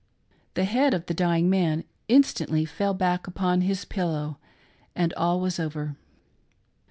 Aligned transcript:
The 0.55 0.63
head 0.65 0.95
of 0.95 1.05
the 1.05 1.13
dying 1.13 1.47
man 1.47 1.83
instantly 2.07 2.65
fell 2.65 2.95
back 2.95 3.27
upon 3.27 3.61
his 3.61 3.85
pillow, 3.85 4.39
and 4.95 5.13
all 5.13 5.39
was 5.39 5.59
over. 5.59 5.95